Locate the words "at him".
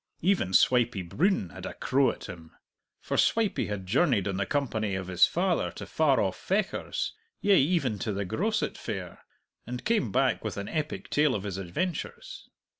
2.09-2.55